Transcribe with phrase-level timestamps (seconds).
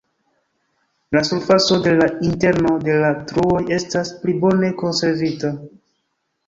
[1.11, 5.57] La surfaco de la interno de la truoj estas pli bone konservita.